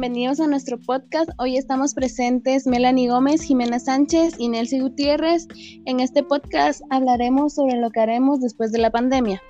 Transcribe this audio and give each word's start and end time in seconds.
bienvenidos 0.00 0.40
a 0.40 0.46
nuestro 0.46 0.78
podcast. 0.78 1.28
Hoy 1.36 1.58
estamos 1.58 1.92
presentes 1.92 2.66
Melanie 2.66 3.10
Gómez, 3.10 3.42
Jimena 3.42 3.78
Sánchez 3.78 4.32
y 4.38 4.48
Nelcy 4.48 4.80
Gutiérrez. 4.80 5.46
En 5.84 6.00
este 6.00 6.22
podcast 6.22 6.80
hablaremos 6.88 7.52
sobre 7.52 7.76
lo 7.76 7.90
que 7.90 8.00
haremos 8.00 8.40
después 8.40 8.72
de 8.72 8.78
la 8.78 8.90
pandemia. 8.90 9.42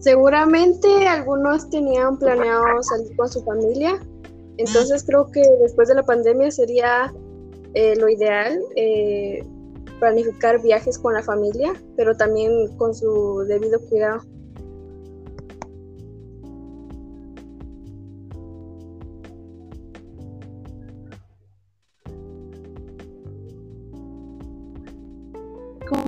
Seguramente 0.00 1.06
algunos 1.06 1.70
tenían 1.70 2.18
planeado 2.18 2.82
salir 2.82 3.14
con 3.14 3.28
su 3.28 3.44
familia, 3.44 4.00
entonces 4.56 5.04
creo 5.04 5.30
que 5.30 5.42
después 5.60 5.86
de 5.86 5.94
la 5.94 6.02
pandemia 6.02 6.50
sería 6.50 7.14
eh, 7.74 7.94
lo 7.94 8.08
ideal 8.08 8.58
eh, 8.74 9.46
planificar 10.00 10.60
viajes 10.60 10.98
con 10.98 11.14
la 11.14 11.22
familia, 11.22 11.72
pero 11.96 12.16
también 12.16 12.76
con 12.78 12.92
su 12.92 13.44
debido 13.46 13.78
cuidado. 13.88 14.31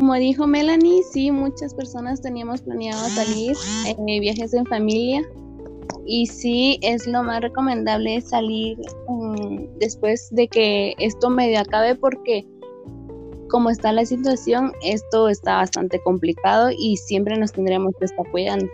Como 0.04 0.16
dijo 0.16 0.46
Melanie, 0.46 1.02
sí, 1.02 1.30
muchas 1.30 1.72
personas 1.72 2.20
teníamos 2.20 2.60
planeado 2.60 3.08
salir, 3.08 3.56
eh, 3.86 4.20
viajes 4.20 4.52
en 4.52 4.66
familia, 4.66 5.22
y 6.04 6.26
sí 6.26 6.78
es 6.82 7.06
lo 7.06 7.22
más 7.22 7.40
recomendable 7.40 8.20
salir 8.20 8.76
um, 9.08 9.66
después 9.78 10.28
de 10.32 10.46
que 10.46 10.92
esto 10.98 11.30
medio 11.30 11.58
acabe 11.58 11.94
porque 11.94 12.46
como 13.48 13.70
está 13.70 13.92
la 13.92 14.04
situación, 14.04 14.72
esto 14.82 15.30
está 15.30 15.56
bastante 15.56 15.98
complicado 16.02 16.68
y 16.70 16.98
siempre 16.98 17.38
nos 17.38 17.52
tendremos 17.52 17.94
que 17.98 18.04
estar 18.04 18.30
cuidando. 18.30 18.66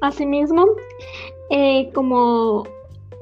Asimismo, 0.00 0.66
eh, 1.50 1.88
como 1.94 2.64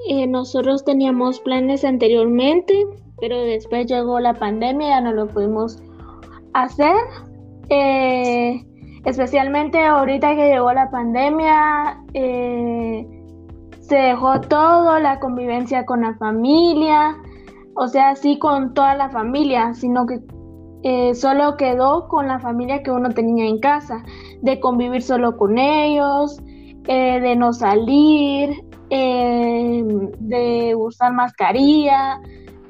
eh, 0.09 0.27
nosotros 0.27 0.87
teníamos 0.87 1.39
planes 1.41 1.85
anteriormente, 1.85 2.87
pero 3.21 3.39
después 3.39 3.87
llegó 3.87 4.19
la 4.21 4.35
pandemia, 4.35 4.89
ya 4.89 5.01
no 5.01 5.13
lo 5.13 5.29
pudimos 5.29 5.83
hacer. 6.55 6.97
Eh, 7.69 8.65
especialmente 9.05 9.85
ahorita 9.85 10.35
que 10.35 10.49
llegó 10.49 10.73
la 10.73 10.91
pandemia, 10.91 12.03
eh, 12.15 13.07
se 13.81 13.97
dejó 13.97 14.41
todo, 14.41 14.99
la 14.99 15.21
convivencia 15.21 15.85
con 15.85 16.03
la 16.03 16.15
familia, 16.17 17.17
o 17.75 17.89
sea, 17.89 18.17
sí 18.17 18.39
con 18.39 18.75
toda 18.75 18.95
la 18.95 19.11
familia, 19.11 19.75
sino 19.75 20.07
que 20.07 20.21
eh, 20.83 21.15
solo 21.15 21.57
quedó 21.57 22.09
con 22.09 22.27
la 22.27 22.41
familia 22.41 22.83
que 22.83 22.91
uno 22.91 23.11
tenía 23.11 23.47
en 23.47 23.59
casa, 23.59 24.03
de 24.43 24.59
convivir 24.61 25.03
solo 25.03 25.37
con 25.37 25.59
ellos, 25.59 26.41
de 26.87 27.37
no 27.37 27.53
salir, 27.53 28.65
de 28.89 30.75
usar 30.77 31.13
mascarilla, 31.13 32.21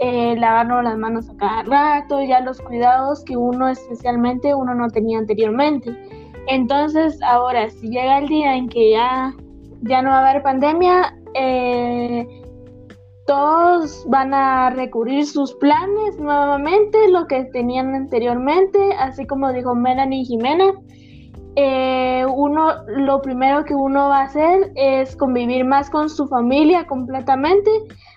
eh, 0.01 0.35
lavarnos 0.37 0.83
las 0.83 0.97
manos 0.97 1.29
a 1.29 1.37
cada 1.37 1.63
rato, 1.63 2.23
ya 2.23 2.41
los 2.41 2.61
cuidados 2.61 3.23
que 3.25 3.37
uno 3.37 3.69
especialmente 3.69 4.55
uno 4.55 4.75
no 4.75 4.89
tenía 4.89 5.19
anteriormente. 5.19 5.95
Entonces 6.49 7.21
ahora, 7.23 7.69
si 7.71 7.91
llega 7.91 8.19
el 8.19 8.29
día 8.29 8.57
en 8.57 8.69
que 8.69 8.93
ya, 8.93 9.35
ya 9.83 10.01
no 10.01 10.11
va 10.11 10.21
a 10.21 10.31
haber 10.31 10.43
pandemia, 10.43 11.15
eh, 11.35 12.27
todos 13.27 14.05
van 14.09 14.33
a 14.33 14.71
recurrir 14.71 15.27
sus 15.27 15.55
planes 15.57 16.19
nuevamente, 16.19 16.99
lo 17.11 17.27
que 17.27 17.45
tenían 17.45 17.95
anteriormente, 17.95 18.79
así 18.99 19.27
como 19.27 19.53
dijo 19.53 19.75
Melanie 19.75 20.23
y 20.23 20.25
Jimena. 20.25 20.73
Eh, 21.57 22.25
uno, 22.27 22.73
lo 22.89 23.21
primero 23.21 23.65
que 23.65 23.75
uno 23.75 24.09
va 24.09 24.21
a 24.21 24.25
hacer 24.25 24.73
es 24.77 25.15
convivir 25.15 25.65
más 25.65 25.91
con 25.91 26.09
su 26.09 26.27
familia 26.27 26.87
completamente, 26.87 27.71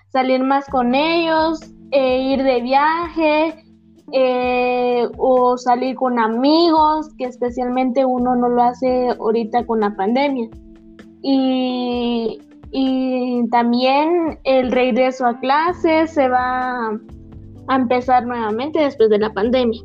salir 0.08 0.42
más 0.42 0.66
con 0.66 0.94
ellos, 0.94 1.73
eh, 1.90 2.20
ir 2.20 2.42
de 2.42 2.60
viaje 2.60 3.64
eh, 4.12 5.08
o 5.16 5.56
salir 5.56 5.96
con 5.96 6.18
amigos, 6.18 7.08
que 7.16 7.24
especialmente 7.24 8.04
uno 8.04 8.36
no 8.36 8.48
lo 8.48 8.62
hace 8.62 9.08
ahorita 9.10 9.66
con 9.66 9.80
la 9.80 9.94
pandemia. 9.96 10.48
Y, 11.22 12.38
y 12.70 13.48
también 13.50 14.38
el 14.44 14.70
regreso 14.72 15.26
a 15.26 15.38
clases 15.40 16.12
se 16.12 16.28
va 16.28 16.90
a 17.68 17.76
empezar 17.76 18.26
nuevamente 18.26 18.80
después 18.80 19.08
de 19.10 19.18
la 19.18 19.32
pandemia. 19.32 19.80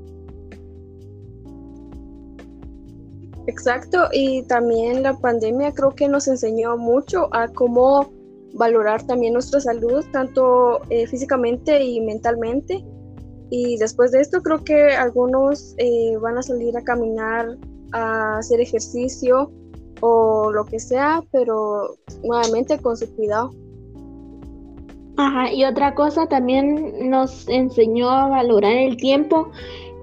Exacto, 3.48 4.09
y 4.14 4.44
también 4.44 5.02
la 5.02 5.18
pandemia 5.18 5.72
creo 5.74 5.96
que 5.96 6.08
nos 6.08 6.28
enseñó 6.28 6.78
mucho 6.78 7.34
a 7.34 7.48
cómo 7.48 8.12
valorar 8.59 9.02
también 9.08 9.34
nuestra 9.34 9.62
salud, 9.62 10.06
tanto 10.12 10.81
eh, 10.90 11.08
físicamente 11.08 11.81
y 11.81 12.02
mentalmente. 12.02 12.86
Y 13.50 13.78
después 13.78 14.12
de 14.12 14.20
esto 14.20 14.42
creo 14.44 14.64
que 14.64 14.92
algunos 14.92 15.74
eh, 15.78 16.18
van 16.22 16.38
a 16.38 16.44
salir 16.44 16.78
a 16.78 16.84
caminar, 16.84 17.58
a 17.94 18.38
hacer 18.38 18.59
ejercicio 18.59 19.52
o 20.02 20.52
lo 20.52 20.66
que 20.66 20.80
sea, 20.80 21.24
pero 21.31 21.96
nuevamente 22.24 22.78
con 22.80 22.97
su 22.97 23.08
cuidado. 23.16 23.52
Ajá, 25.18 25.52
y 25.52 25.64
otra 25.64 25.96
cosa 25.96 26.28
también 26.28 27.09
nos 27.09 27.47
enseñó 27.47 28.09
a 28.09 28.28
valorar 28.28 28.74
el 28.74 28.97
tiempo 28.97 29.52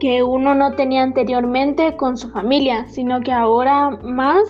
que 0.00 0.22
uno 0.22 0.54
no 0.54 0.74
tenía 0.74 1.02
anteriormente 1.02 1.96
con 1.96 2.16
su 2.16 2.30
familia, 2.30 2.86
sino 2.88 3.20
que 3.20 3.32
ahora 3.32 3.90
más 4.02 4.42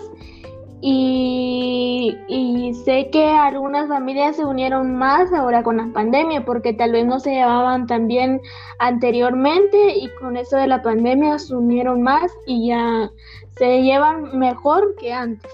y, 0.81 2.73
sé 2.85 3.09
que 3.11 3.27
algunas 3.29 3.89
familias 3.89 4.37
se 4.37 4.45
unieron 4.45 4.95
más 4.97 5.33
ahora 5.33 5.63
con 5.63 5.79
la 5.79 5.93
pandemia 5.93 6.45
porque 6.45 6.73
tal 6.73 6.93
vez 6.93 7.07
no 7.07 7.19
se 7.19 7.33
llevaban 7.33 7.87
tan 7.87 8.07
bien 8.07 8.41
anteriormente 8.79 9.97
y 9.97 10.09
con 10.21 10.37
eso 10.37 10.57
de 10.57 10.67
la 10.67 10.83
pandemia 10.83 11.39
se 11.39 11.57
unieron 11.57 12.03
más 12.03 12.31
y 12.47 12.69
ya 12.69 13.11
se 13.57 13.83
llevan 13.83 14.39
mejor 14.39 14.95
que 14.97 15.13
antes. 15.13 15.51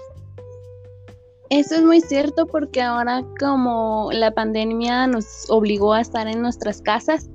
Eso 1.49 1.75
es 1.75 1.83
muy 1.83 2.01
cierto 2.01 2.45
porque 2.47 2.81
ahora 2.81 3.23
como 3.39 4.09
la 4.11 4.31
pandemia 4.31 5.07
nos 5.07 5.49
obligó 5.49 5.93
a 5.93 6.01
estar 6.01 6.27
en 6.27 6.41
nuestras 6.41 6.81
casas, 6.81 7.29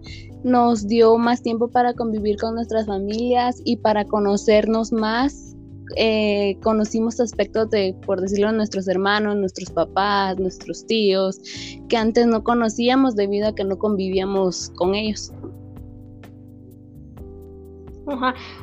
nos 0.45 0.87
dio 0.87 1.17
más 1.19 1.43
tiempo 1.43 1.69
para 1.69 1.95
convivir 1.95 2.37
con 2.39 2.55
nuestras 2.55 2.87
familias 2.87 3.61
y 3.65 3.77
para 3.77 4.05
conocernos 4.05 4.93
más 4.93 5.48
eh, 5.97 6.57
conocimos 6.63 7.21
aspectos 7.21 7.71
de, 7.71 7.95
por 8.07 8.21
decirlo, 8.21 8.53
nuestros 8.53 8.89
hermanos, 8.89 9.37
nuestros 9.37 9.71
papás, 9.71 10.39
nuestros 10.39 10.87
tíos, 10.87 11.41
que 11.89 11.97
antes 11.97 12.27
no 12.27 12.45
conocíamos 12.45 13.17
debido 13.17 13.49
a 13.49 13.55
que 13.55 13.65
no 13.65 13.79
convivíamos 13.79 14.71
con 14.77 14.95
ellos. 14.95 15.33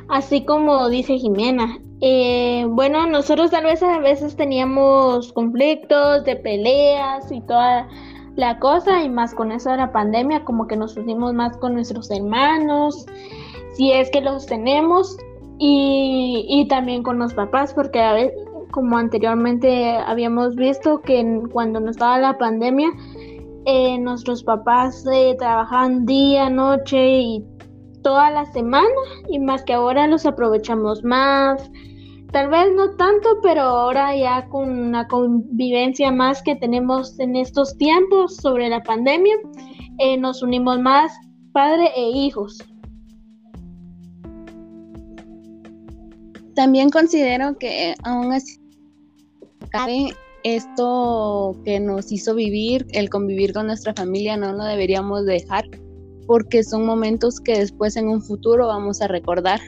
Así 0.08 0.44
como 0.44 0.90
dice 0.90 1.18
Jimena, 1.20 1.80
eh, 2.02 2.66
bueno, 2.68 3.08
nosotros 3.08 3.52
tal 3.52 3.66
vez 3.66 3.82
a 3.84 4.00
veces 4.00 4.36
teníamos 4.36 5.32
conflictos 5.34 6.24
de 6.26 6.36
peleas 6.36 7.32
y 7.32 7.42
toda 7.42 7.88
la 8.36 8.60
cosa, 8.60 9.04
y 9.04 9.10
más 9.10 9.34
con 9.34 9.52
eso 9.52 9.70
de 9.72 9.78
la 9.78 9.92
pandemia, 9.92 10.44
como 10.44 10.68
que 10.68 10.76
nos 10.76 10.98
unimos 10.98 11.34
más 11.34 11.56
con 11.58 11.74
nuestros 11.74 12.12
hermanos, 12.12 13.06
si 13.76 13.92
es 13.92 14.10
que 14.10 14.22
los 14.22 14.46
tenemos, 14.46 15.18
y, 15.58 16.66
también 16.70 17.04
con 17.04 17.20
los 17.20 17.34
papás, 17.34 17.74
porque 17.74 18.02
a 18.02 18.14
veces, 18.14 18.34
como 18.72 18.98
anteriormente 18.98 19.96
habíamos 19.98 20.56
visto 20.56 21.02
que 21.02 21.42
cuando 21.52 21.80
no 21.80 21.92
estaba 21.92 22.20
la 22.20 22.38
pandemia, 22.38 22.90
eh, 23.66 23.98
nuestros 24.00 24.44
papás 24.44 25.06
eh, 25.12 25.36
trabajaban 25.40 26.06
día, 26.06 26.50
noche 26.50 27.20
y 27.20 27.44
toda 28.04 28.30
la 28.32 28.46
semana, 28.46 28.88
y 29.30 29.40
más 29.40 29.64
que 29.64 29.74
ahora 29.74 30.08
los 30.08 30.26
aprovechamos 30.26 31.04
más. 31.04 31.72
Tal 32.32 32.50
vez 32.50 32.68
no 32.76 32.92
tanto, 32.98 33.40
pero 33.42 33.62
ahora 33.62 34.16
ya 34.16 34.48
con 34.50 34.92
la 34.92 35.08
convivencia 35.08 36.12
más 36.12 36.44
que 36.44 36.56
tenemos 36.56 37.18
en 37.20 37.36
estos 37.38 37.78
tiempos 37.78 38.36
sobre 38.36 38.68
la 38.68 38.84
pandemia, 38.84 39.36
eh, 40.00 40.18
nos 40.18 40.44
unimos 40.44 40.80
más 40.80 41.14
padre 41.54 41.90
e 41.96 42.10
hijos. 42.10 42.58
También 46.56 46.90
considero 46.90 47.58
que 47.58 47.96
aún 48.04 48.32
así 48.32 48.60
esto 50.44 51.56
que 51.66 51.80
nos 51.80 52.12
hizo 52.12 52.36
vivir, 52.36 52.86
el 52.92 53.10
convivir 53.10 53.52
con 53.54 53.68
nuestra 53.68 53.94
familia, 53.94 54.38
no 54.38 54.54
lo 54.54 54.64
deberíamos 54.64 55.26
dejar 55.26 55.66
porque 56.28 56.64
son 56.64 56.86
momentos 56.86 57.40
que 57.40 57.60
después 57.60 57.96
en 57.98 58.08
un 58.08 58.22
futuro 58.22 58.68
vamos 58.68 59.02
a 59.02 59.08
recordar. 59.08 59.60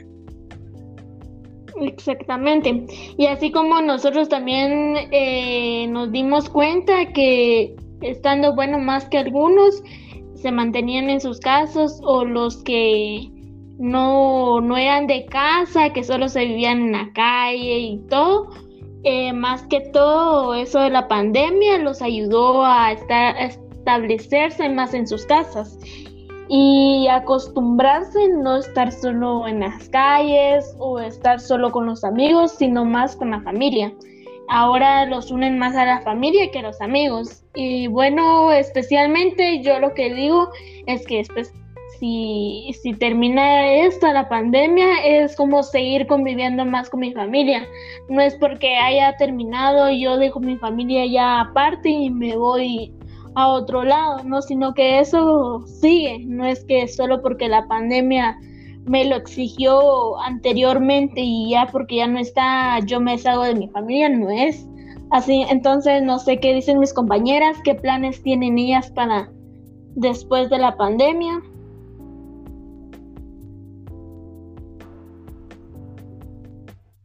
Exactamente. 1.80 2.86
Y 3.16 3.26
así 3.26 3.52
como 3.52 3.80
nosotros 3.80 4.28
también 4.28 4.96
eh, 5.12 5.86
nos 5.88 6.10
dimos 6.10 6.48
cuenta 6.48 7.12
que 7.12 7.76
estando 8.00 8.54
bueno 8.54 8.78
más 8.78 9.08
que 9.08 9.18
algunos, 9.18 9.82
se 10.34 10.50
mantenían 10.50 11.10
en 11.10 11.20
sus 11.20 11.40
casos 11.40 12.00
o 12.02 12.24
los 12.24 12.62
que 12.64 13.30
no, 13.78 14.60
no 14.60 14.76
eran 14.76 15.06
de 15.06 15.24
casa, 15.26 15.92
que 15.92 16.02
solo 16.04 16.28
se 16.28 16.44
vivían 16.44 16.80
en 16.80 16.92
la 16.92 17.12
calle 17.12 17.78
y 17.78 17.98
todo. 18.08 18.50
Eh, 19.04 19.32
más 19.32 19.62
que 19.68 19.80
todo 19.92 20.54
eso 20.54 20.80
de 20.80 20.90
la 20.90 21.06
pandemia 21.06 21.78
los 21.78 22.02
ayudó 22.02 22.64
a, 22.64 22.92
estar, 22.92 23.36
establecerse 23.38 24.68
más 24.68 24.92
en 24.92 25.06
sus 25.06 25.24
casas 25.24 25.78
y 26.48 27.06
acostumbrarse 27.08 28.24
a 28.24 28.28
no 28.28 28.56
estar 28.56 28.90
solo 28.90 29.46
en 29.46 29.60
las 29.60 29.88
calles 29.90 30.74
o 30.78 30.98
estar 30.98 31.38
solo 31.38 31.70
con 31.70 31.86
los 31.86 32.02
amigos, 32.02 32.52
sino 32.58 32.84
más 32.84 33.14
con 33.14 33.30
la 33.30 33.40
familia. 33.42 33.92
Ahora 34.48 35.04
los 35.06 35.30
unen 35.30 35.58
más 35.58 35.76
a 35.76 35.84
la 35.84 36.00
familia 36.00 36.50
que 36.50 36.60
a 36.60 36.62
los 36.62 36.80
amigos. 36.80 37.44
Y 37.54 37.86
bueno, 37.86 38.50
especialmente 38.50 39.62
yo 39.62 39.78
lo 39.78 39.92
que 39.94 40.12
digo 40.12 40.48
es 40.86 41.06
que 41.06 41.18
después 41.18 41.52
si, 41.98 42.70
si 42.80 42.92
termina 42.92 43.72
esta, 43.72 44.12
la 44.12 44.28
pandemia, 44.28 45.04
es 45.04 45.36
como 45.36 45.62
seguir 45.62 46.06
conviviendo 46.06 46.64
más 46.64 46.88
con 46.90 47.00
mi 47.00 47.12
familia. 47.12 47.66
No 48.08 48.20
es 48.20 48.34
porque 48.36 48.76
haya 48.76 49.16
terminado 49.16 49.90
yo 49.90 50.16
dejo 50.16 50.40
mi 50.40 50.56
familia 50.56 51.06
ya 51.06 51.40
aparte 51.40 51.88
y 51.88 52.10
me 52.10 52.36
voy 52.36 52.92
a 53.34 53.48
otro 53.48 53.84
lado, 53.84 54.24
no, 54.24 54.42
sino 54.42 54.74
que 54.74 54.98
eso 54.98 55.64
sigue, 55.66 56.24
no 56.26 56.44
es 56.44 56.64
que 56.64 56.88
solo 56.88 57.22
porque 57.22 57.48
la 57.48 57.66
pandemia 57.68 58.36
me 58.84 59.04
lo 59.04 59.16
exigió 59.16 60.18
anteriormente 60.20 61.20
y 61.20 61.50
ya 61.50 61.66
porque 61.70 61.96
ya 61.96 62.06
no 62.06 62.18
está, 62.18 62.80
yo 62.80 63.00
me 63.00 63.18
salgo 63.18 63.44
de 63.44 63.54
mi 63.54 63.68
familia, 63.68 64.08
no 64.08 64.30
es 64.30 64.66
así. 65.10 65.44
Entonces, 65.48 66.02
no 66.02 66.18
sé 66.18 66.40
qué 66.40 66.54
dicen 66.54 66.78
mis 66.78 66.92
compañeras, 66.92 67.56
qué 67.64 67.74
planes 67.74 68.22
tienen 68.22 68.58
ellas 68.58 68.90
para 68.90 69.30
después 69.94 70.50
de 70.50 70.58
la 70.58 70.76
pandemia. 70.76 71.40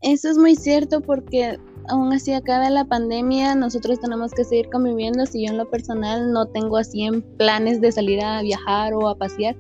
Eso 0.04 0.30
es 0.30 0.38
muy 0.38 0.56
cierto 0.56 1.00
porque 1.00 1.58
aún 1.88 2.12
así 2.12 2.34
acaba 2.34 2.70
la 2.70 2.84
pandemia, 2.84 3.56
nosotros 3.56 4.00
tenemos 4.02 4.32
que 4.32 4.44
seguir 4.44 4.70
conviviendo. 4.70 5.26
Si 5.26 5.46
yo 5.46 5.52
en 5.52 5.58
lo 5.58 5.70
personal 5.70 6.32
no 6.34 6.46
tengo 6.48 6.78
así 6.78 7.04
en 7.04 7.22
planes 7.38 7.80
de 7.80 7.92
salir 7.92 8.22
a 8.22 8.42
viajar 8.42 8.94
o 8.94 9.08
a 9.08 9.18
pasear, 9.18 9.56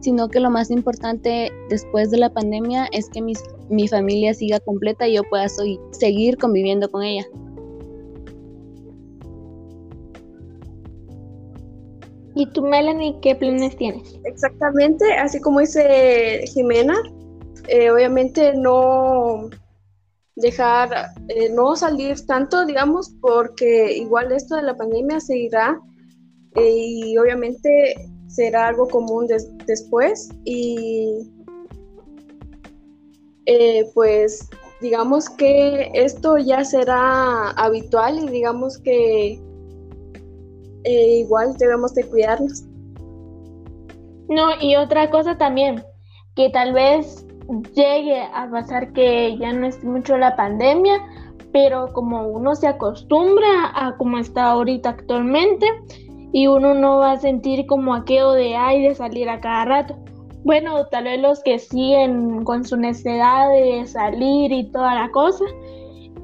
sino 0.00 0.28
que 0.28 0.40
lo 0.40 0.50
más 0.50 0.70
importante 0.70 1.52
después 1.68 2.10
de 2.10 2.18
la 2.18 2.30
pandemia 2.30 2.88
es 2.92 3.08
que 3.10 3.22
mi 3.22 3.88
familia 3.88 4.32
siga 4.32 4.60
completa 4.60 5.06
y 5.06 5.14
yo 5.16 5.22
pueda 5.24 5.46
seguir 5.92 6.38
conviviendo 6.38 6.90
con 6.90 7.02
ella. 7.02 7.26
¿Y 12.34 12.46
tú, 12.46 12.62
Melanie, 12.62 13.14
qué 13.20 13.34
planes 13.34 13.76
tienes? 13.76 14.18
Exactamente, 14.24 15.04
así 15.12 15.38
como 15.38 15.60
dice 15.60 16.44
Jimena, 16.46 16.94
eh, 17.68 17.90
obviamente 17.90 18.54
no 18.56 19.50
dejar, 20.36 21.10
eh, 21.28 21.48
no 21.50 21.76
salir 21.76 22.24
tanto, 22.26 22.64
digamos, 22.64 23.10
porque 23.20 23.96
igual 23.96 24.32
esto 24.32 24.56
de 24.56 24.62
la 24.62 24.76
pandemia 24.76 25.20
seguirá 25.20 25.78
eh, 26.54 26.74
y 26.74 27.18
obviamente 27.18 27.94
será 28.28 28.68
algo 28.68 28.88
común 28.88 29.26
después 29.66 30.30
y 30.44 31.30
eh, 33.44 33.84
pues 33.94 34.48
digamos 34.80 35.28
que 35.28 35.90
esto 35.94 36.38
ya 36.38 36.64
será 36.64 37.50
habitual 37.50 38.18
y 38.18 38.28
digamos 38.28 38.78
que 38.78 39.38
igual 40.84 41.56
debemos 41.58 41.94
de 41.94 42.04
cuidarnos. 42.04 42.64
No, 44.28 44.50
y 44.60 44.76
otra 44.76 45.10
cosa 45.10 45.36
también, 45.36 45.84
que 46.34 46.48
tal 46.50 46.72
vez 46.72 47.24
llegue 47.74 48.22
a 48.34 48.48
pasar 48.50 48.92
que 48.92 49.36
ya 49.38 49.52
no 49.52 49.66
es 49.66 49.82
mucho 49.84 50.16
la 50.16 50.36
pandemia, 50.36 51.00
pero 51.52 51.88
como 51.92 52.26
uno 52.28 52.54
se 52.54 52.66
acostumbra 52.66 53.72
a 53.74 53.96
como 53.96 54.18
está 54.18 54.50
ahorita 54.52 54.90
actualmente 54.90 55.66
y 56.32 56.46
uno 56.46 56.74
no 56.74 56.98
va 56.98 57.12
a 57.12 57.20
sentir 57.20 57.66
como 57.66 57.94
aquello 57.94 58.32
de 58.32 58.56
ay 58.56 58.82
de 58.82 58.94
salir 58.94 59.28
a 59.28 59.40
cada 59.40 59.64
rato. 59.66 59.96
Bueno, 60.44 60.86
tal 60.86 61.04
vez 61.04 61.20
los 61.20 61.42
que 61.42 61.58
siguen 61.58 62.42
con 62.44 62.64
su 62.64 62.76
necesidad 62.76 63.50
de 63.50 63.86
salir 63.86 64.50
y 64.50 64.64
toda 64.72 64.94
la 64.94 65.10
cosa, 65.10 65.44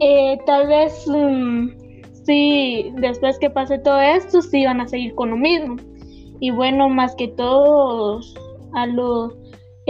eh, 0.00 0.38
tal 0.44 0.66
vez 0.66 1.06
mm, 1.06 1.68
sí, 2.24 2.92
después 2.96 3.38
que 3.38 3.50
pase 3.50 3.78
todo 3.78 4.00
esto, 4.00 4.42
sí 4.42 4.64
van 4.64 4.80
a 4.80 4.88
seguir 4.88 5.14
con 5.14 5.30
lo 5.30 5.36
mismo. 5.36 5.76
Y 6.40 6.50
bueno, 6.50 6.88
más 6.88 7.14
que 7.14 7.28
todos 7.28 8.34
a 8.74 8.86
los 8.86 9.36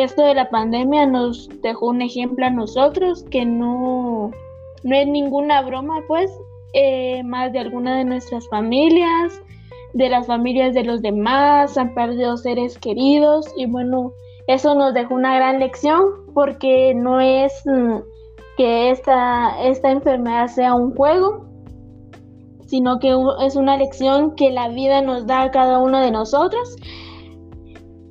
esto 0.04 0.22
de 0.22 0.34
la 0.34 0.48
pandemia 0.48 1.06
nos 1.06 1.48
dejó 1.62 1.86
un 1.86 2.02
ejemplo 2.02 2.46
a 2.46 2.50
nosotros 2.50 3.24
que 3.30 3.44
no, 3.44 4.30
no 4.84 4.96
es 4.96 5.06
ninguna 5.08 5.62
broma, 5.62 6.02
pues, 6.06 6.30
eh, 6.72 7.22
más 7.24 7.52
de 7.52 7.58
alguna 7.58 7.96
de 7.96 8.04
nuestras 8.04 8.48
familias, 8.48 9.40
de 9.94 10.08
las 10.08 10.26
familias 10.26 10.74
de 10.74 10.84
los 10.84 11.02
demás, 11.02 11.76
han 11.76 11.94
perdido 11.94 12.36
seres 12.36 12.78
queridos 12.78 13.46
y 13.56 13.66
bueno, 13.66 14.12
eso 14.46 14.74
nos 14.74 14.94
dejó 14.94 15.14
una 15.14 15.34
gran 15.34 15.58
lección 15.58 16.04
porque 16.34 16.94
no 16.94 17.20
es 17.20 17.52
mm, 17.66 17.96
que 18.56 18.90
esta, 18.90 19.62
esta 19.62 19.90
enfermedad 19.90 20.46
sea 20.46 20.74
un 20.74 20.94
juego, 20.94 21.44
sino 22.66 22.98
que 22.98 23.16
es 23.40 23.56
una 23.56 23.76
lección 23.76 24.36
que 24.36 24.50
la 24.50 24.68
vida 24.68 25.00
nos 25.00 25.26
da 25.26 25.42
a 25.42 25.50
cada 25.50 25.78
uno 25.78 26.00
de 26.00 26.10
nosotros 26.10 26.76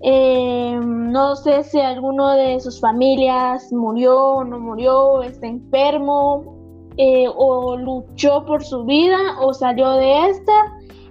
eh, 0.02 0.80
no 0.84 1.36
sé 1.36 1.64
si 1.64 1.80
alguno 1.80 2.34
de 2.34 2.60
sus 2.60 2.80
familias 2.80 3.72
murió 3.72 4.16
o 4.16 4.44
no 4.44 4.60
murió, 4.60 5.24
está 5.24 5.48
enfermo 5.48 6.56
eh, 6.98 7.26
o 7.36 7.78
luchó 7.78 8.46
por 8.46 8.64
su 8.64 8.86
vida 8.86 9.18
o 9.42 9.54
salió 9.54 9.92
de 9.94 10.30
esta. 10.30 10.54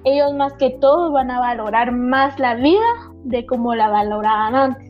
Ellos 0.05 0.35
más 0.35 0.53
que 0.55 0.71
todo 0.71 1.11
van 1.11 1.31
a 1.31 1.41
valorar 1.41 1.91
más 1.91 2.39
la 2.39 2.55
vida 2.55 2.87
de 3.25 3.45
como 3.45 3.75
la 3.75 3.89
valoraban 3.89 4.55
antes. 4.55 4.87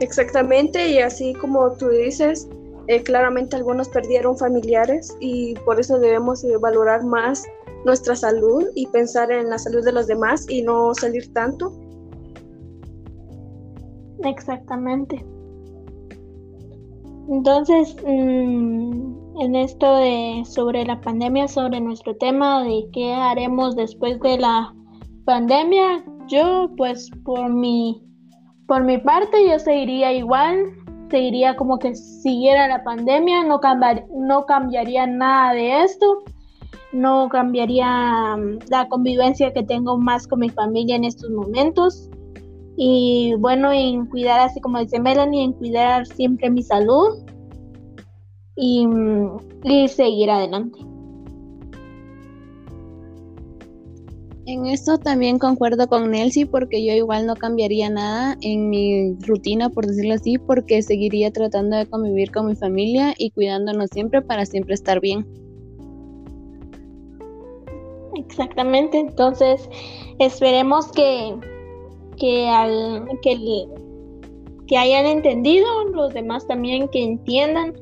Exactamente, 0.00 0.90
y 0.90 0.98
así 1.00 1.34
como 1.34 1.72
tú 1.72 1.88
dices, 1.88 2.48
eh, 2.88 3.02
claramente 3.02 3.56
algunos 3.56 3.88
perdieron 3.88 4.36
familiares 4.36 5.16
y 5.20 5.54
por 5.66 5.78
eso 5.78 5.98
debemos 5.98 6.44
valorar 6.60 7.04
más 7.04 7.44
nuestra 7.84 8.16
salud 8.16 8.64
y 8.74 8.86
pensar 8.88 9.30
en 9.30 9.50
la 9.50 9.58
salud 9.58 9.84
de 9.84 9.92
los 9.92 10.06
demás 10.06 10.46
y 10.48 10.62
no 10.62 10.94
salir 10.94 11.32
tanto. 11.32 11.72
Exactamente. 14.24 15.24
Entonces, 17.30 17.94
mm, 18.04 19.40
en 19.40 19.54
esto 19.54 19.96
de 19.96 20.42
sobre 20.46 20.84
la 20.84 21.00
pandemia, 21.00 21.46
sobre 21.46 21.80
nuestro 21.80 22.16
tema 22.16 22.64
de 22.64 22.88
qué 22.92 23.12
haremos 23.12 23.76
después 23.76 24.18
de 24.20 24.38
la 24.38 24.74
pandemia, 25.24 26.04
yo 26.28 26.70
pues 26.76 27.10
por 27.24 27.52
mi 27.52 28.02
por 28.66 28.84
mi 28.84 28.98
parte 28.98 29.48
yo 29.48 29.58
seguiría 29.58 30.12
igual 30.12 30.77
seguiría 31.10 31.56
como 31.56 31.78
que 31.78 31.94
siguiera 31.94 32.68
la 32.68 32.84
pandemia, 32.84 33.44
no, 33.44 33.60
no 34.14 34.46
cambiaría 34.46 35.06
nada 35.06 35.52
de 35.52 35.82
esto, 35.82 36.22
no 36.92 37.28
cambiaría 37.28 38.36
mm, 38.36 38.58
la 38.70 38.88
convivencia 38.88 39.52
que 39.52 39.62
tengo 39.62 39.98
más 39.98 40.26
con 40.26 40.40
mi 40.40 40.50
familia 40.50 40.96
en 40.96 41.04
estos 41.04 41.30
momentos. 41.30 42.08
Y 42.76 43.34
bueno, 43.38 43.72
en 43.72 44.06
cuidar, 44.06 44.40
así 44.40 44.60
como 44.60 44.78
dice 44.78 45.00
Melanie, 45.00 45.44
en 45.44 45.52
cuidar 45.52 46.06
siempre 46.06 46.48
mi 46.48 46.62
salud 46.62 47.18
y, 48.54 48.86
mm, 48.86 49.36
y 49.64 49.88
seguir 49.88 50.30
adelante. 50.30 50.78
En 54.50 54.64
esto 54.64 54.96
también 54.96 55.38
concuerdo 55.38 55.88
con 55.88 56.10
Nelsie 56.10 56.46
porque 56.46 56.82
yo 56.82 56.94
igual 56.94 57.26
no 57.26 57.36
cambiaría 57.36 57.90
nada 57.90 58.34
en 58.40 58.70
mi 58.70 59.12
rutina, 59.16 59.68
por 59.68 59.84
decirlo 59.84 60.14
así, 60.14 60.38
porque 60.38 60.80
seguiría 60.80 61.30
tratando 61.30 61.76
de 61.76 61.84
convivir 61.84 62.32
con 62.32 62.46
mi 62.46 62.56
familia 62.56 63.12
y 63.18 63.30
cuidándonos 63.30 63.90
siempre 63.92 64.22
para 64.22 64.46
siempre 64.46 64.72
estar 64.72 65.02
bien. 65.02 65.26
Exactamente, 68.14 68.98
entonces 68.98 69.68
esperemos 70.18 70.90
que, 70.92 71.36
que, 72.16 72.48
al, 72.48 73.06
que, 73.20 73.66
que 74.66 74.78
hayan 74.78 75.04
entendido, 75.04 75.66
los 75.92 76.14
demás 76.14 76.46
también 76.46 76.88
que 76.88 77.04
entiendan 77.04 77.74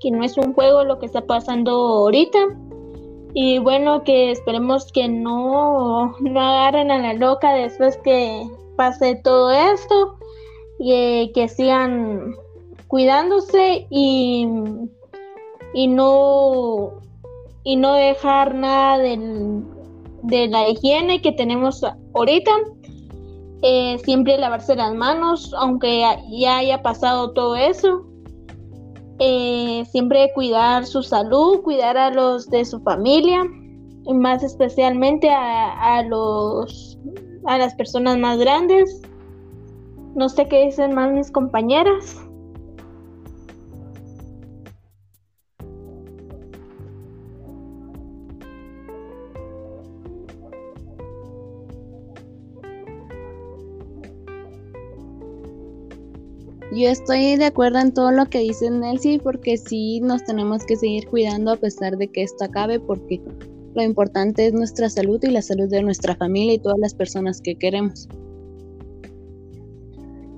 que 0.00 0.10
no 0.10 0.24
es 0.24 0.38
un 0.38 0.54
juego 0.54 0.82
lo 0.82 0.98
que 0.98 1.04
está 1.04 1.26
pasando 1.26 1.72
ahorita, 1.72 2.38
y 3.38 3.58
bueno, 3.58 4.02
que 4.02 4.30
esperemos 4.30 4.90
que 4.92 5.08
no, 5.08 6.16
no 6.20 6.40
agarren 6.40 6.90
a 6.90 6.96
la 6.96 7.12
loca 7.12 7.52
después 7.52 7.98
que 7.98 8.48
pase 8.76 9.16
todo 9.16 9.50
esto 9.50 10.16
y 10.78 10.94
eh, 10.94 11.32
que 11.34 11.46
sigan 11.46 12.34
cuidándose 12.88 13.86
y, 13.90 14.48
y 15.74 15.86
no 15.86 16.92
y 17.62 17.76
no 17.76 17.92
dejar 17.92 18.54
nada 18.54 18.96
de 18.96 20.48
la 20.48 20.70
higiene 20.70 21.20
que 21.20 21.32
tenemos 21.32 21.84
ahorita. 22.14 22.52
Eh, 23.60 23.98
siempre 24.02 24.38
lavarse 24.38 24.76
las 24.76 24.94
manos, 24.94 25.52
aunque 25.58 26.00
ya 26.30 26.56
haya 26.56 26.82
pasado 26.82 27.32
todo 27.32 27.54
eso. 27.54 28.06
Eh, 29.18 29.84
siempre 29.90 30.30
cuidar 30.34 30.84
su 30.86 31.02
salud, 31.02 31.62
cuidar 31.62 31.96
a 31.96 32.10
los 32.10 32.50
de 32.50 32.64
su 32.64 32.80
familia, 32.80 33.44
más 34.14 34.42
especialmente 34.42 35.30
a, 35.30 35.96
a, 35.96 36.02
los, 36.02 36.98
a 37.46 37.58
las 37.58 37.74
personas 37.74 38.18
más 38.18 38.38
grandes. 38.38 39.00
No 40.14 40.28
sé 40.28 40.48
qué 40.48 40.66
dicen 40.66 40.94
más 40.94 41.12
mis 41.12 41.30
compañeras. 41.30 42.25
Yo 56.76 56.90
estoy 56.90 57.36
de 57.36 57.46
acuerdo 57.46 57.78
en 57.78 57.94
todo 57.94 58.10
lo 58.10 58.26
que 58.26 58.40
dice 58.40 58.70
Nelsie 58.70 59.18
porque 59.18 59.56
sí 59.56 59.98
nos 60.00 60.22
tenemos 60.24 60.62
que 60.66 60.76
seguir 60.76 61.08
cuidando 61.08 61.52
a 61.52 61.56
pesar 61.56 61.96
de 61.96 62.06
que 62.06 62.22
esto 62.22 62.44
acabe 62.44 62.78
porque 62.78 63.18
lo 63.74 63.82
importante 63.82 64.46
es 64.46 64.52
nuestra 64.52 64.90
salud 64.90 65.18
y 65.22 65.30
la 65.30 65.40
salud 65.40 65.70
de 65.70 65.82
nuestra 65.82 66.14
familia 66.16 66.52
y 66.52 66.58
todas 66.58 66.78
las 66.78 66.92
personas 66.92 67.40
que 67.40 67.54
queremos. 67.54 68.06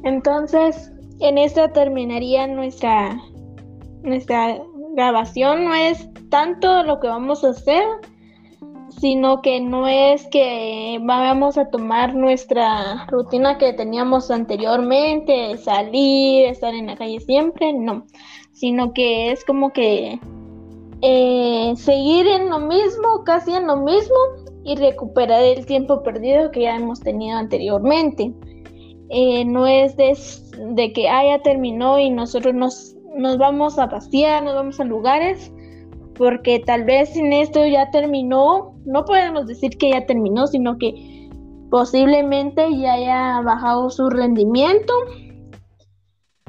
Entonces, 0.05 0.93
en 1.19 1.39
esta 1.39 1.73
terminaría 1.73 2.47
nuestra, 2.47 3.21
nuestra 4.05 4.63
grabación. 4.95 5.65
No 5.65 5.75
es 5.75 6.09
tanto 6.29 6.85
lo 6.85 7.01
que 7.01 7.09
vamos 7.09 7.43
a 7.43 7.51
hacer, 7.51 7.83
sino 9.01 9.43
que 9.43 9.61
no 9.61 9.87
es 9.87 10.27
que 10.29 10.99
vamos 11.03 11.57
a 11.57 11.71
tomar 11.71 12.15
nuestra 12.15 13.07
rutina 13.09 13.59
que 13.59 13.73
teníamos 13.73 14.31
anteriormente, 14.31 15.57
salir, 15.59 16.47
estar 16.47 16.75
en 16.75 16.87
la 16.87 16.97
calle 16.97 17.21
siempre, 17.21 17.73
no, 17.73 18.07
sino 18.53 18.93
que 18.93 19.31
es 19.31 19.45
como 19.45 19.71
que 19.71 20.19
eh, 21.03 21.73
seguir 21.77 22.27
en 22.27 22.51
lo 22.51 22.59
mismo, 22.59 23.23
casi 23.25 23.53
en 23.53 23.67
lo 23.67 23.77
mismo, 23.77 24.17
y 24.65 24.75
recuperar 24.75 25.43
el 25.43 25.65
tiempo 25.65 26.03
perdido 26.03 26.51
que 26.51 26.63
ya 26.63 26.77
hemos 26.77 27.01
tenido 27.01 27.39
anteriormente. 27.39 28.35
Eh, 29.11 29.45
no 29.45 29.67
es 29.67 29.97
de, 29.97 30.93
que 30.93 31.09
haya 31.09 31.39
ya 31.39 31.43
terminó 31.43 31.99
y 31.99 32.11
nosotros 32.11 32.55
nos, 32.55 32.95
nos 33.17 33.39
vamos 33.39 33.79
a 33.79 33.89
pasear, 33.89 34.43
nos 34.43 34.55
vamos 34.55 34.79
a 34.81 34.85
lugares, 34.85 35.51
porque 36.15 36.59
tal 36.59 36.85
vez 36.85 37.11
sin 37.11 37.33
esto 37.33 37.65
ya 37.65 37.91
terminó, 37.91 38.75
no 38.89 39.05
podemos 39.05 39.47
decir 39.47 39.77
que 39.79 39.91
ya 39.91 40.07
terminó, 40.07 40.47
sino 40.47 40.79
que 40.79 41.29
posiblemente 41.71 42.67
ya 42.77 42.95
haya 42.95 43.41
bajado 43.43 43.91
su 43.91 44.09
rendimiento, 44.09 44.93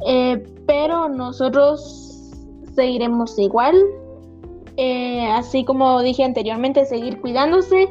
eh, 0.05 0.41
pero 0.65 1.09
nosotros 1.09 2.33
seguiremos 2.73 3.37
igual, 3.37 3.75
eh, 4.77 5.27
así 5.27 5.65
como 5.65 6.01
dije 6.01 6.23
anteriormente, 6.23 6.85
seguir 6.85 7.19
cuidándose. 7.19 7.89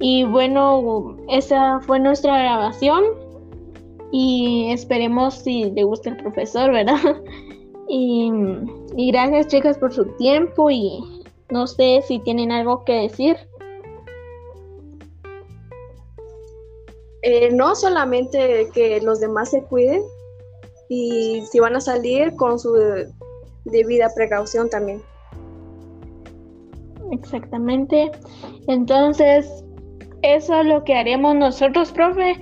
Y 0.00 0.22
bueno, 0.22 1.16
esa 1.28 1.80
fue 1.80 1.98
nuestra 1.98 2.38
grabación. 2.38 3.02
Y 4.12 4.70
esperemos 4.70 5.34
si 5.34 5.64
le 5.72 5.82
gusta 5.82 6.10
el 6.10 6.16
profesor, 6.18 6.70
¿verdad? 6.70 7.20
y, 7.88 8.30
y 8.96 9.10
gracias 9.10 9.48
chicas 9.48 9.76
por 9.76 9.92
su 9.92 10.04
tiempo. 10.16 10.70
Y 10.70 11.00
no 11.50 11.66
sé 11.66 12.02
si 12.06 12.20
tienen 12.20 12.52
algo 12.52 12.84
que 12.84 12.92
decir. 12.92 13.36
Eh, 17.30 17.50
no 17.52 17.74
solamente 17.74 18.70
que 18.72 19.02
los 19.02 19.20
demás 19.20 19.50
se 19.50 19.62
cuiden 19.64 20.00
y 20.88 21.42
si 21.42 21.60
van 21.60 21.76
a 21.76 21.80
salir 21.82 22.34
con 22.36 22.58
su 22.58 22.72
debida 23.66 24.08
precaución 24.16 24.70
también. 24.70 25.02
Exactamente. 27.12 28.10
Entonces, 28.66 29.62
eso 30.22 30.58
es 30.58 30.66
lo 30.66 30.82
que 30.84 30.94
haremos 30.94 31.34
nosotros, 31.34 31.92
profe, 31.92 32.34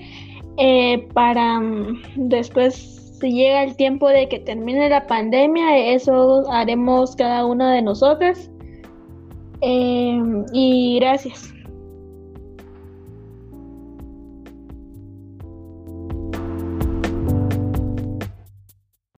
eh, 0.57 1.09
para 1.15 1.59
mm, 1.59 2.29
después, 2.29 3.17
si 3.19 3.33
llega 3.33 3.65
el 3.65 3.75
tiempo 3.75 4.09
de 4.09 4.29
que 4.29 4.39
termine 4.39 4.89
la 4.89 5.05
pandemia, 5.09 5.79
eso 5.95 6.49
haremos 6.49 7.17
cada 7.17 7.45
una 7.45 7.73
de 7.73 7.83
nosotras. 7.83 8.49
Em, 9.63 10.45
y 10.53 11.01
gracias. 11.01 11.56